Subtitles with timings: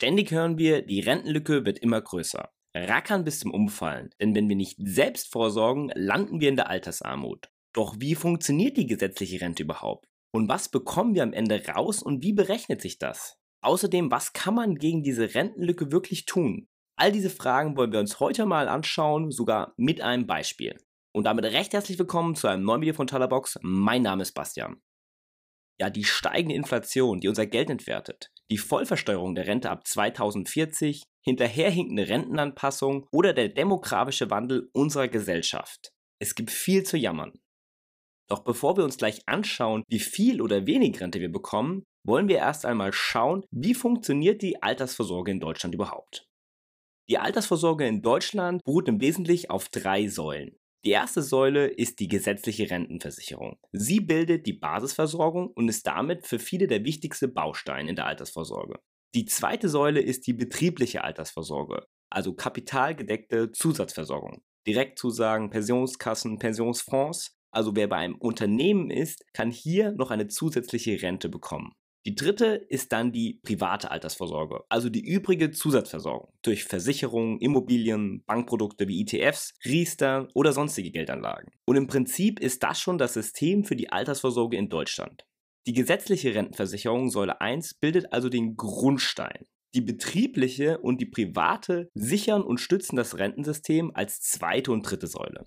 [0.00, 2.48] Ständig hören wir, die Rentenlücke wird immer größer.
[2.74, 7.50] Rackern bis zum Umfallen, denn wenn wir nicht selbst vorsorgen, landen wir in der Altersarmut.
[7.74, 10.06] Doch wie funktioniert die gesetzliche Rente überhaupt?
[10.32, 13.36] Und was bekommen wir am Ende raus und wie berechnet sich das?
[13.62, 16.66] Außerdem, was kann man gegen diese Rentenlücke wirklich tun?
[16.96, 20.78] All diese Fragen wollen wir uns heute mal anschauen, sogar mit einem Beispiel.
[21.12, 23.58] Und damit recht herzlich willkommen zu einem neuen Video von Talabox.
[23.60, 24.80] Mein Name ist Bastian.
[25.80, 32.06] Ja, die steigende Inflation, die unser Geld entwertet, die Vollversteuerung der Rente ab 2040, hinterherhinkende
[32.06, 35.90] Rentenanpassung oder der demografische Wandel unserer Gesellschaft.
[36.20, 37.32] Es gibt viel zu jammern.
[38.28, 42.36] Doch bevor wir uns gleich anschauen, wie viel oder wenig Rente wir bekommen, wollen wir
[42.36, 46.26] erst einmal schauen, wie funktioniert die Altersvorsorge in Deutschland überhaupt.
[47.08, 50.58] Die Altersvorsorge in Deutschland beruht im Wesentlichen auf drei Säulen.
[50.84, 53.58] Die erste Säule ist die gesetzliche Rentenversicherung.
[53.72, 58.78] Sie bildet die Basisversorgung und ist damit für viele der wichtigste Baustein in der Altersvorsorge.
[59.14, 64.42] Die zweite Säule ist die betriebliche Altersvorsorge, also kapitalgedeckte Zusatzversorgung.
[64.66, 71.28] Direktzusagen, Pensionskassen, Pensionsfonds also wer bei einem Unternehmen ist, kann hier noch eine zusätzliche Rente
[71.28, 71.72] bekommen.
[72.06, 78.88] Die dritte ist dann die private Altersvorsorge, also die übrige Zusatzversorgung durch Versicherungen, Immobilien, Bankprodukte
[78.88, 81.52] wie ETFs, Riester oder sonstige Geldanlagen.
[81.66, 85.24] Und im Prinzip ist das schon das System für die Altersvorsorge in Deutschland.
[85.66, 89.44] Die gesetzliche Rentenversicherung Säule 1 bildet also den Grundstein.
[89.74, 95.44] Die betriebliche und die private sichern und stützen das Rentensystem als zweite und dritte Säule.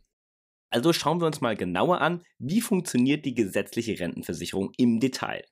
[0.69, 5.43] Also schauen wir uns mal genauer an, wie funktioniert die gesetzliche Rentenversicherung im Detail.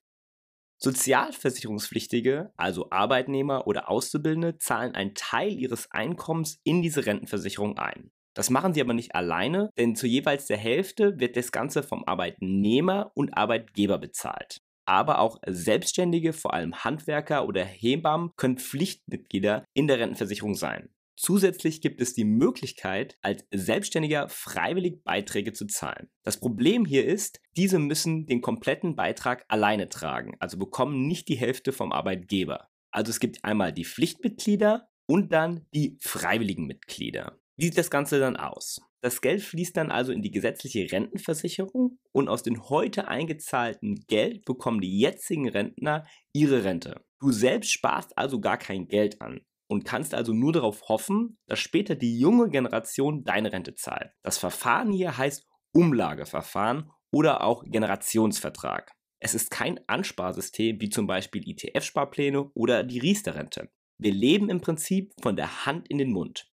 [0.83, 8.11] Sozialversicherungspflichtige, also Arbeitnehmer oder Auszubildende, zahlen einen Teil ihres Einkommens in diese Rentenversicherung ein.
[8.33, 12.03] Das machen sie aber nicht alleine, denn zu jeweils der Hälfte wird das Ganze vom
[12.05, 14.61] Arbeitnehmer und Arbeitgeber bezahlt.
[14.85, 20.89] Aber auch Selbstständige, vor allem Handwerker oder Hebammen, können Pflichtmitglieder in der Rentenversicherung sein.
[21.15, 26.09] Zusätzlich gibt es die Möglichkeit, als Selbstständiger freiwillig Beiträge zu zahlen.
[26.23, 31.35] Das Problem hier ist, diese müssen den kompletten Beitrag alleine tragen, also bekommen nicht die
[31.35, 32.69] Hälfte vom Arbeitgeber.
[32.91, 37.37] Also es gibt einmal die Pflichtmitglieder und dann die freiwilligen Mitglieder.
[37.57, 38.81] Wie sieht das Ganze dann aus?
[39.01, 44.45] Das Geld fließt dann also in die gesetzliche Rentenversicherung und aus dem heute eingezahlten Geld
[44.45, 47.03] bekommen die jetzigen Rentner ihre Rente.
[47.19, 51.59] Du selbst sparst also gar kein Geld an und kannst also nur darauf hoffen, dass
[51.59, 54.11] später die junge Generation deine Rente zahlt.
[54.21, 58.91] Das Verfahren hier heißt Umlageverfahren oder auch Generationsvertrag.
[59.19, 63.69] Es ist kein Ansparsystem wie zum Beispiel ETF-Sparpläne oder die Riester-Rente.
[63.97, 66.51] Wir leben im Prinzip von der Hand in den Mund.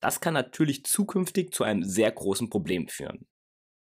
[0.00, 3.28] Das kann natürlich zukünftig zu einem sehr großen Problem führen.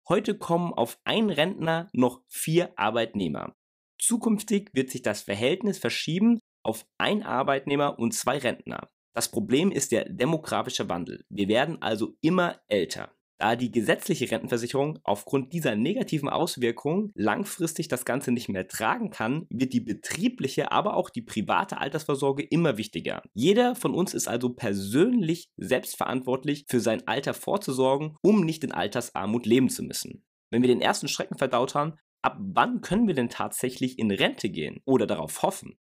[0.07, 3.57] Heute kommen auf einen Rentner noch vier Arbeitnehmer.
[3.99, 8.89] Zukünftig wird sich das Verhältnis verschieben auf ein Arbeitnehmer und zwei Rentner.
[9.15, 11.25] Das Problem ist der demografische Wandel.
[11.29, 13.11] Wir werden also immer älter.
[13.39, 19.45] Da die gesetzliche Rentenversicherung aufgrund dieser negativen Auswirkungen langfristig das Ganze nicht mehr tragen kann,
[19.49, 23.21] wird die betriebliche, aber auch die private Altersvorsorge immer wichtiger.
[23.33, 29.45] Jeder von uns ist also persönlich selbstverantwortlich für sein Alter vorzusorgen, um nicht in Altersarmut
[29.45, 30.23] leben zu müssen.
[30.51, 34.49] Wenn wir den ersten Schrecken verdaut haben, ab wann können wir denn tatsächlich in Rente
[34.49, 35.77] gehen oder darauf hoffen?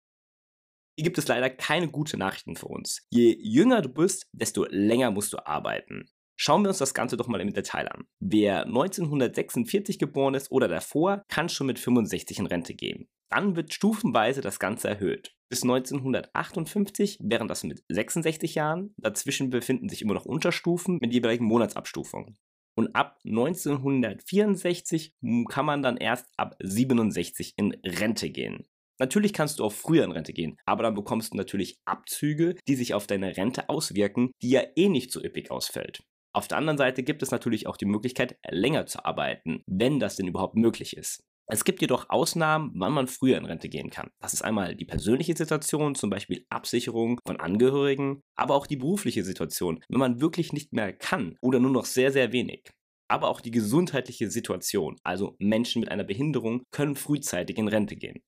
[0.96, 3.06] Hier gibt es leider keine gute Nachrichten für uns.
[3.10, 6.08] Je jünger du bist, desto länger musst du arbeiten.
[6.36, 8.06] Schauen wir uns das Ganze doch mal im Detail an.
[8.20, 13.08] Wer 1946 geboren ist oder davor, kann schon mit 65 in Rente gehen.
[13.30, 15.34] Dann wird stufenweise das Ganze erhöht.
[15.48, 21.44] Bis 1958 wären das mit 66 Jahren, dazwischen befinden sich immer noch Unterstufen mit jeweiligen
[21.44, 22.36] Monatsabstufungen.
[22.76, 25.14] Und ab 1964
[25.48, 28.66] kann man dann erst ab 67 in Rente gehen.
[28.98, 32.76] Natürlich kannst du auch früher in Rente gehen, aber dann bekommst du natürlich Abzüge, die
[32.76, 36.02] sich auf deine Rente auswirken, die ja eh nicht so üppig ausfällt.
[36.32, 40.16] Auf der anderen Seite gibt es natürlich auch die Möglichkeit, länger zu arbeiten, wenn das
[40.16, 41.22] denn überhaupt möglich ist.
[41.46, 44.10] Es gibt jedoch Ausnahmen, wann man früher in Rente gehen kann.
[44.20, 49.24] Das ist einmal die persönliche Situation, zum Beispiel Absicherung von Angehörigen, aber auch die berufliche
[49.24, 52.70] Situation, wenn man wirklich nicht mehr kann oder nur noch sehr, sehr wenig.
[53.08, 58.22] Aber auch die gesundheitliche Situation, also Menschen mit einer Behinderung, können frühzeitig in Rente gehen.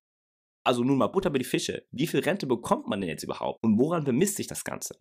[0.66, 1.86] Also nun mal Butter bei die Fische.
[1.92, 3.62] Wie viel Rente bekommt man denn jetzt überhaupt?
[3.62, 4.98] Und woran bemisst sich das Ganze?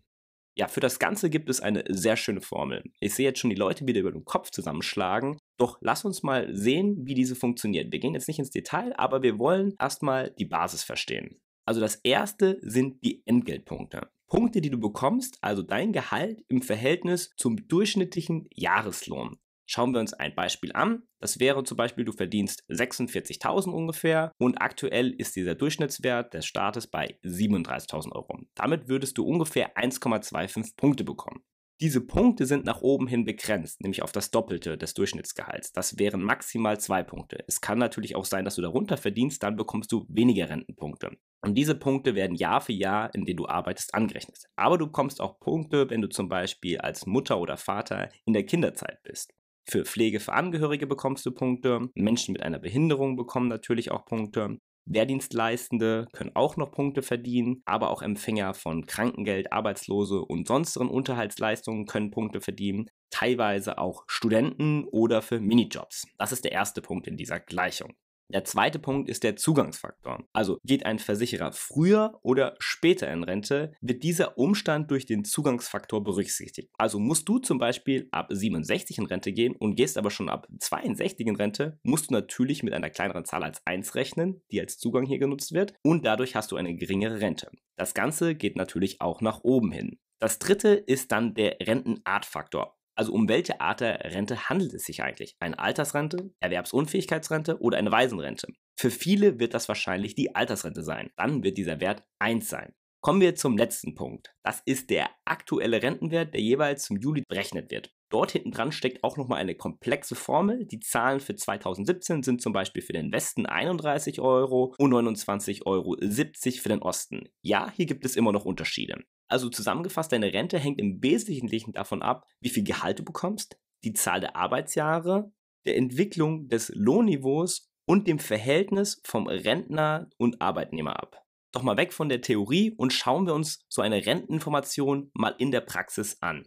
[0.56, 2.84] Ja, für das Ganze gibt es eine sehr schöne Formel.
[3.00, 5.38] Ich sehe jetzt schon die Leute wieder über den Kopf zusammenschlagen.
[5.58, 7.90] Doch lass uns mal sehen, wie diese funktioniert.
[7.90, 11.40] Wir gehen jetzt nicht ins Detail, aber wir wollen erstmal die Basis verstehen.
[11.66, 14.08] Also das erste sind die Entgeltpunkte.
[14.28, 19.36] Punkte, die du bekommst, also dein Gehalt im Verhältnis zum durchschnittlichen Jahreslohn.
[19.66, 21.02] Schauen wir uns ein Beispiel an.
[21.20, 26.86] Das wäre zum Beispiel, du verdienst 46.000 ungefähr und aktuell ist dieser Durchschnittswert des Staates
[26.86, 28.38] bei 37.000 Euro.
[28.54, 31.42] Damit würdest du ungefähr 1,25 Punkte bekommen.
[31.82, 35.72] Diese Punkte sind nach oben hin begrenzt, nämlich auf das Doppelte des Durchschnittsgehalts.
[35.72, 37.44] Das wären maximal zwei Punkte.
[37.46, 41.18] Es kann natürlich auch sein, dass du darunter verdienst, dann bekommst du weniger Rentenpunkte.
[41.42, 44.44] Und diese Punkte werden Jahr für Jahr, in dem du arbeitest, angerechnet.
[44.56, 48.46] Aber du bekommst auch Punkte, wenn du zum Beispiel als Mutter oder Vater in der
[48.46, 49.34] Kinderzeit bist.
[49.68, 51.88] Für Pflege für Angehörige bekommst du Punkte.
[51.94, 54.58] Menschen mit einer Behinderung bekommen natürlich auch Punkte.
[54.88, 61.86] Wehrdienstleistende können auch noch Punkte verdienen, aber auch Empfänger von Krankengeld, Arbeitslose und sonstigen Unterhaltsleistungen
[61.86, 66.06] können Punkte verdienen, teilweise auch Studenten oder für Minijobs.
[66.18, 67.94] Das ist der erste Punkt in dieser Gleichung.
[68.28, 70.24] Der zweite Punkt ist der Zugangsfaktor.
[70.32, 76.02] Also geht ein Versicherer früher oder später in Rente, wird dieser Umstand durch den Zugangsfaktor
[76.02, 76.68] berücksichtigt.
[76.76, 80.48] Also musst du zum Beispiel ab 67 in Rente gehen und gehst aber schon ab
[80.58, 84.76] 62 in Rente, musst du natürlich mit einer kleineren Zahl als 1 rechnen, die als
[84.78, 87.50] Zugang hier genutzt wird und dadurch hast du eine geringere Rente.
[87.76, 89.98] Das Ganze geht natürlich auch nach oben hin.
[90.18, 92.75] Das dritte ist dann der Rentenartfaktor.
[92.96, 95.36] Also um welche Art der Rente handelt es sich eigentlich?
[95.38, 98.48] Eine Altersrente, Erwerbsunfähigkeitsrente oder eine Waisenrente?
[98.78, 101.10] Für viele wird das wahrscheinlich die Altersrente sein.
[101.16, 102.74] Dann wird dieser Wert 1 sein.
[103.02, 104.34] Kommen wir zum letzten Punkt.
[104.42, 107.94] Das ist der aktuelle Rentenwert, der jeweils zum Juli berechnet wird.
[108.10, 110.64] Dort hinten dran steckt auch nochmal eine komplexe Formel.
[110.66, 115.96] Die Zahlen für 2017 sind zum Beispiel für den Westen 31 Euro und 29,70 Euro
[115.96, 117.28] für den Osten.
[117.42, 119.04] Ja, hier gibt es immer noch Unterschiede.
[119.28, 123.92] Also zusammengefasst, deine Rente hängt im Wesentlichen davon ab, wie viel Gehalt du bekommst, die
[123.92, 125.32] Zahl der Arbeitsjahre,
[125.64, 131.22] der Entwicklung des Lohnniveaus und dem Verhältnis vom Rentner und Arbeitnehmer ab.
[131.52, 135.50] Doch mal weg von der Theorie und schauen wir uns so eine Renteninformation mal in
[135.50, 136.46] der Praxis an.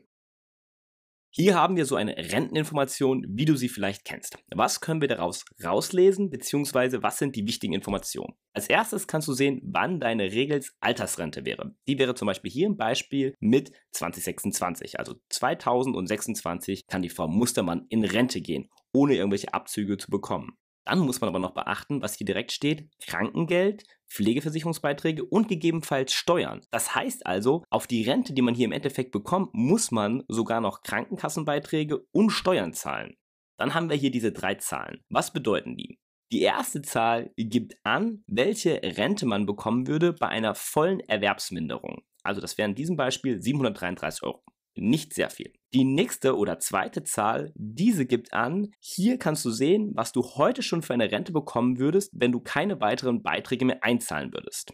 [1.31, 4.39] Hier haben wir so eine Renteninformation, wie du sie vielleicht kennst.
[4.49, 8.33] Was können wir daraus rauslesen, beziehungsweise was sind die wichtigen Informationen?
[8.53, 11.75] Als erstes kannst du sehen, wann deine Regels Altersrente wäre.
[11.87, 14.97] Die wäre zum Beispiel hier im Beispiel mit 2026.
[14.97, 20.57] Also 2026 kann die Frau Mustermann in Rente gehen, ohne irgendwelche Abzüge zu bekommen.
[20.89, 26.61] Dann muss man aber noch beachten, was hier direkt steht, Krankengeld, Pflegeversicherungsbeiträge und gegebenenfalls Steuern.
[26.71, 30.61] Das heißt also, auf die Rente, die man hier im Endeffekt bekommt, muss man sogar
[30.61, 33.15] noch Krankenkassenbeiträge und Steuern zahlen.
[33.59, 35.03] Dann haben wir hier diese drei Zahlen.
[35.09, 35.99] Was bedeuten die?
[36.31, 42.01] Die erste Zahl gibt an, welche Rente man bekommen würde bei einer vollen Erwerbsminderung.
[42.23, 44.41] Also das wäre in diesem Beispiel 733 Euro
[44.75, 45.53] nicht sehr viel.
[45.73, 50.63] Die nächste oder zweite Zahl, diese gibt an, hier kannst du sehen, was du heute
[50.63, 54.73] schon für eine Rente bekommen würdest, wenn du keine weiteren Beiträge mehr einzahlen würdest.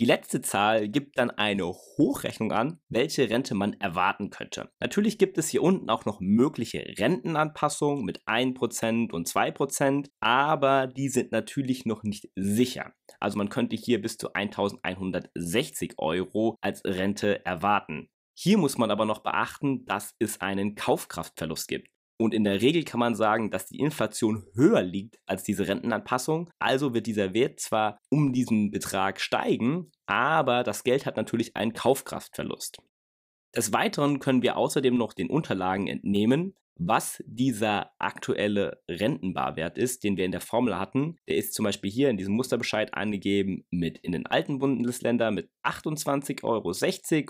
[0.00, 4.72] Die letzte Zahl gibt dann eine Hochrechnung an, welche Rente man erwarten könnte.
[4.80, 11.08] Natürlich gibt es hier unten auch noch mögliche Rentenanpassungen mit 1% und 2%, aber die
[11.08, 12.92] sind natürlich noch nicht sicher.
[13.20, 18.08] Also man könnte hier bis zu 1160 Euro als Rente erwarten.
[18.36, 21.88] Hier muss man aber noch beachten, dass es einen Kaufkraftverlust gibt.
[22.16, 26.48] Und in der Regel kann man sagen, dass die Inflation höher liegt als diese Rentenanpassung.
[26.58, 31.72] Also wird dieser Wert zwar um diesen Betrag steigen, aber das Geld hat natürlich einen
[31.72, 32.78] Kaufkraftverlust.
[33.56, 40.16] Des Weiteren können wir außerdem noch den Unterlagen entnehmen, was dieser aktuelle Rentenbarwert ist, den
[40.16, 41.16] wir in der Formel hatten.
[41.28, 45.50] Der ist zum Beispiel hier in diesem Musterbescheid angegeben mit in den alten Bundesländern mit
[45.62, 46.72] 28,60 Euro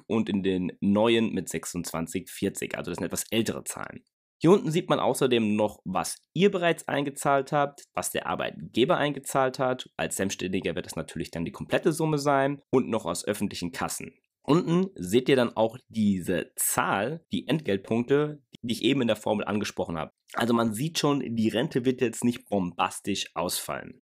[0.07, 2.75] und in den neuen mit 26,40.
[2.75, 4.05] Also das sind etwas ältere Zahlen.
[4.39, 9.59] Hier unten sieht man außerdem noch, was ihr bereits eingezahlt habt, was der Arbeitgeber eingezahlt
[9.59, 9.89] hat.
[9.97, 14.13] Als Selbstständiger wird das natürlich dann die komplette Summe sein und noch aus öffentlichen Kassen.
[14.43, 19.45] Unten seht ihr dann auch diese Zahl, die Entgeltpunkte, die ich eben in der Formel
[19.45, 20.13] angesprochen habe.
[20.33, 24.03] Also man sieht schon, die Rente wird jetzt nicht bombastisch ausfallen.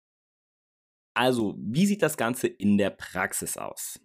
[1.16, 4.00] Also, wie sieht das Ganze in der Praxis aus?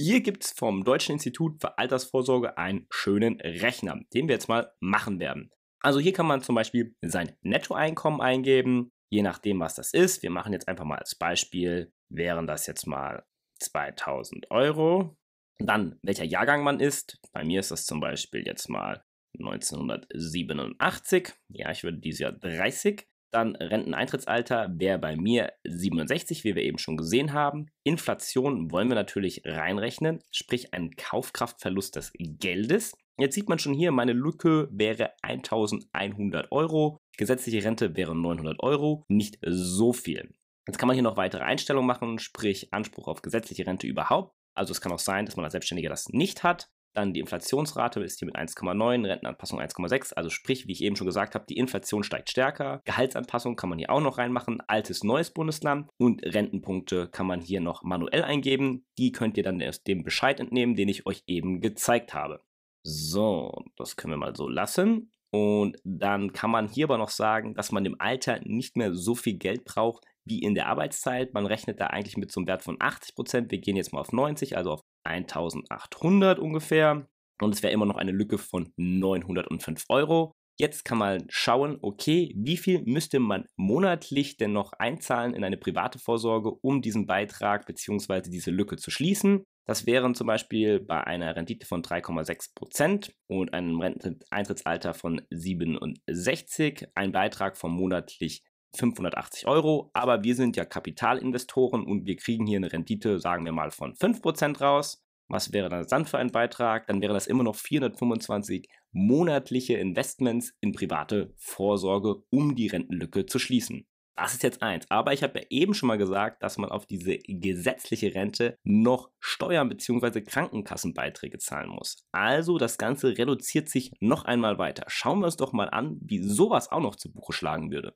[0.00, 4.72] Hier gibt es vom Deutschen Institut für Altersvorsorge einen schönen Rechner, den wir jetzt mal
[4.80, 5.50] machen werden.
[5.80, 10.22] Also hier kann man zum Beispiel sein Nettoeinkommen eingeben, je nachdem, was das ist.
[10.22, 13.24] Wir machen jetzt einfach mal als Beispiel, wären das jetzt mal
[13.60, 15.16] 2000 Euro.
[15.58, 17.18] Dann, welcher Jahrgang man ist.
[17.32, 19.04] Bei mir ist das zum Beispiel jetzt mal
[19.38, 21.32] 1987.
[21.48, 23.06] Ja, ich würde dieses Jahr 30.
[23.30, 27.66] Dann Renteneintrittsalter wäre bei mir 67, wie wir eben schon gesehen haben.
[27.84, 32.96] Inflation wollen wir natürlich reinrechnen, sprich einen Kaufkraftverlust des Geldes.
[33.18, 36.98] Jetzt sieht man schon hier, meine Lücke wäre 1100 Euro.
[37.18, 39.04] Gesetzliche Rente wäre 900 Euro.
[39.08, 40.32] Nicht so viel.
[40.66, 44.34] Jetzt kann man hier noch weitere Einstellungen machen, sprich Anspruch auf gesetzliche Rente überhaupt.
[44.54, 46.70] Also es kann auch sein, dass man als Selbstständiger das nicht hat.
[46.94, 50.14] Dann die Inflationsrate ist hier mit 1,9, Rentenanpassung 1,6.
[50.14, 52.80] Also sprich, wie ich eben schon gesagt habe, die Inflation steigt stärker.
[52.84, 54.60] Gehaltsanpassung kann man hier auch noch reinmachen.
[54.66, 55.88] Altes, neues Bundesland.
[55.98, 58.86] Und Rentenpunkte kann man hier noch manuell eingeben.
[58.98, 62.42] Die könnt ihr dann erst dem Bescheid entnehmen, den ich euch eben gezeigt habe.
[62.82, 65.12] So, das können wir mal so lassen.
[65.30, 69.14] Und dann kann man hier aber noch sagen, dass man im Alter nicht mehr so
[69.14, 71.34] viel Geld braucht wie in der Arbeitszeit.
[71.34, 73.50] Man rechnet da eigentlich mit so einem Wert von 80 Prozent.
[73.50, 77.08] Wir gehen jetzt mal auf 90, also auf 1800 ungefähr.
[77.40, 80.32] Und es wäre immer noch eine Lücke von 905 Euro.
[80.60, 85.56] Jetzt kann man schauen, okay, wie viel müsste man monatlich denn noch einzahlen in eine
[85.56, 88.22] private Vorsorge, um diesen Beitrag bzw.
[88.22, 89.44] diese Lücke zu schließen.
[89.68, 97.12] Das wären zum Beispiel bei einer Rendite von 3,6% und einem Renteneintrittsalter von 67 ein
[97.12, 98.42] Beitrag von monatlich
[98.76, 99.90] 580 Euro.
[99.92, 103.94] Aber wir sind ja Kapitalinvestoren und wir kriegen hier eine Rendite, sagen wir mal, von
[103.94, 105.04] 5% raus.
[105.28, 106.86] Was wäre das dann für ein Beitrag?
[106.86, 113.38] Dann wären das immer noch 425 monatliche Investments in private Vorsorge, um die Rentenlücke zu
[113.38, 113.86] schließen.
[114.16, 114.84] Das ist jetzt eins.
[114.90, 119.10] Aber ich habe ja eben schon mal gesagt, dass man auf diese gesetzliche Rente noch
[119.20, 120.22] Steuern bzw.
[120.22, 122.04] Krankenkassenbeiträge zahlen muss.
[122.10, 124.84] Also das Ganze reduziert sich noch einmal weiter.
[124.88, 127.94] Schauen wir uns doch mal an, wie sowas auch noch zu Buche schlagen würde.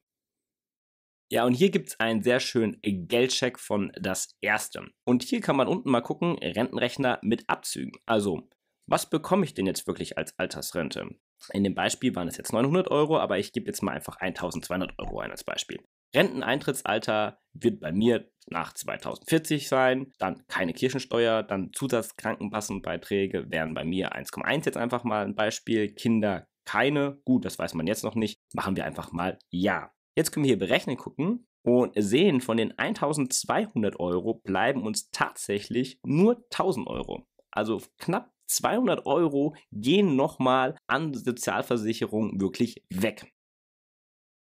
[1.32, 4.84] Ja, und hier gibt es einen sehr schönen Geldcheck von das erste.
[5.06, 7.92] Und hier kann man unten mal gucken, Rentenrechner mit Abzügen.
[8.04, 8.50] Also,
[8.86, 11.08] was bekomme ich denn jetzt wirklich als Altersrente?
[11.54, 14.98] In dem Beispiel waren es jetzt 900 Euro, aber ich gebe jetzt mal einfach 1200
[14.98, 15.82] Euro ein als Beispiel.
[16.14, 24.14] Renteneintrittsalter wird bei mir nach 2040 sein, dann keine Kirchensteuer, dann Zusatzkrankenpassenbeiträge wären bei mir
[24.14, 28.38] 1,1 jetzt einfach mal ein Beispiel, Kinder keine, gut, das weiß man jetzt noch nicht,
[28.52, 29.94] machen wir einfach mal ja.
[30.16, 35.98] Jetzt können wir hier berechnen gucken und sehen, von den 1200 Euro bleiben uns tatsächlich
[36.04, 37.26] nur 1000 Euro.
[37.50, 43.32] Also knapp 200 Euro gehen nochmal an Sozialversicherung wirklich weg.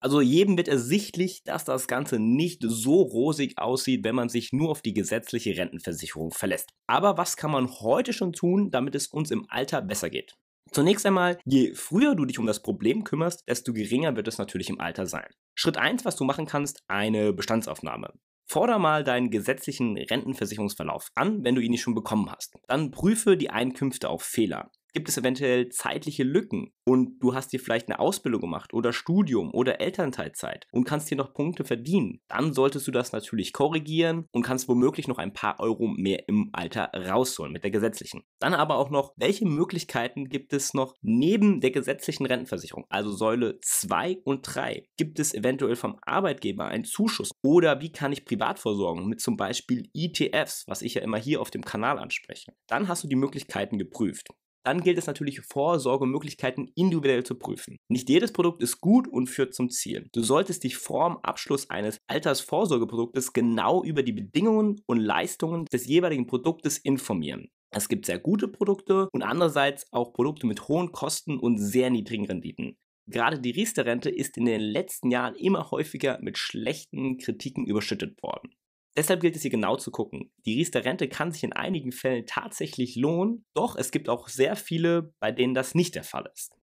[0.01, 4.71] Also jedem wird ersichtlich, dass das Ganze nicht so rosig aussieht, wenn man sich nur
[4.71, 6.75] auf die gesetzliche Rentenversicherung verlässt.
[6.87, 10.37] Aber was kann man heute schon tun, damit es uns im Alter besser geht?
[10.71, 14.71] Zunächst einmal, je früher du dich um das Problem kümmerst, desto geringer wird es natürlich
[14.71, 15.29] im Alter sein.
[15.55, 18.13] Schritt 1, was du machen kannst, eine Bestandsaufnahme.
[18.47, 22.55] Forder mal deinen gesetzlichen Rentenversicherungsverlauf an, wenn du ihn nicht schon bekommen hast.
[22.67, 24.71] Dann prüfe die Einkünfte auf Fehler.
[24.95, 29.53] Gibt es eventuell zeitliche Lücken und du hast dir vielleicht eine Ausbildung gemacht oder Studium
[29.53, 32.21] oder Elternteilzeit und kannst dir noch Punkte verdienen?
[32.29, 36.51] Dann solltest du das natürlich korrigieren und kannst womöglich noch ein paar Euro mehr im
[36.53, 38.23] Alter rausholen mit der gesetzlichen.
[38.39, 43.59] Dann aber auch noch, welche Möglichkeiten gibt es noch neben der gesetzlichen Rentenversicherung, also Säule
[43.63, 44.85] 2 und 3?
[44.97, 49.37] Gibt es eventuell vom Arbeitgeber einen Zuschuss oder wie kann ich privat versorgen mit zum
[49.37, 52.53] Beispiel ETFs, was ich ja immer hier auf dem Kanal anspreche?
[52.69, 54.29] Dann hast du die Möglichkeiten geprüft.
[54.65, 57.79] Dann gilt es natürlich, Vorsorgemöglichkeiten individuell zu prüfen.
[57.89, 60.09] Nicht jedes Produkt ist gut und führt zum Ziel.
[60.13, 65.87] Du solltest dich vor dem Abschluss eines Altersvorsorgeproduktes genau über die Bedingungen und Leistungen des
[65.87, 67.51] jeweiligen Produktes informieren.
[67.71, 72.27] Es gibt sehr gute Produkte und andererseits auch Produkte mit hohen Kosten und sehr niedrigen
[72.27, 72.79] Renditen.
[73.07, 78.55] Gerade die Riester-Rente ist in den letzten Jahren immer häufiger mit schlechten Kritiken überschüttet worden.
[78.97, 80.31] Deshalb gilt es hier genau zu gucken.
[80.47, 85.15] Die Riester-Rente kann sich in einigen Fällen tatsächlich lohnen, doch es gibt auch sehr viele,
[85.19, 86.57] bei denen das nicht der Fall ist.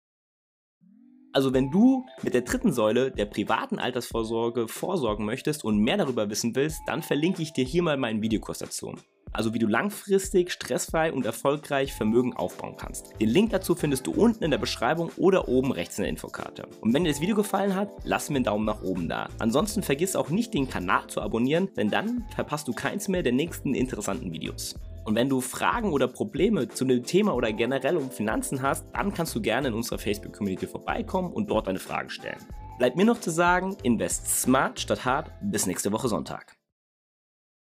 [1.31, 6.29] Also wenn du mit der dritten Säule der privaten Altersvorsorge vorsorgen möchtest und mehr darüber
[6.29, 8.95] wissen willst, dann verlinke ich dir hier mal meinen Videokurs dazu
[9.31, 13.13] also wie du langfristig, stressfrei und erfolgreich Vermögen aufbauen kannst.
[13.19, 16.67] Den Link dazu findest du unten in der Beschreibung oder oben rechts in der Infokarte.
[16.81, 19.29] Und wenn dir das Video gefallen hat, lass mir einen Daumen nach oben da.
[19.39, 23.33] Ansonsten vergiss auch nicht den Kanal zu abonnieren, denn dann verpasst du keins mehr der
[23.33, 24.75] nächsten interessanten Videos.
[25.05, 29.13] Und wenn du Fragen oder Probleme zu dem Thema oder generell um Finanzen hast, dann
[29.13, 32.45] kannst du gerne in unserer Facebook-Community vorbeikommen und dort deine Fragen stellen.
[32.77, 35.31] Bleibt mir noch zu sagen, invest smart statt hart.
[35.41, 36.58] Bis nächste Woche Sonntag.